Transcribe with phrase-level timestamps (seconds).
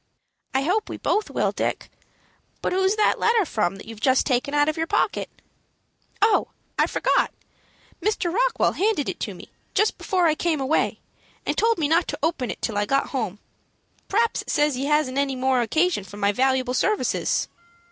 [0.55, 1.91] "I hope we both will, Dick.
[2.63, 5.29] But who's that letter from that you've just taken out of your pocket?"
[6.23, 6.47] "Oh,
[6.79, 7.31] I forgot.
[8.01, 8.33] Mr.
[8.33, 10.99] Rockwell handed it to me just before I came away,
[11.45, 13.37] and told me not to open it till I got home.
[14.09, 17.47] P'r'aps it says that he hasn't no more occasion for my valuable services."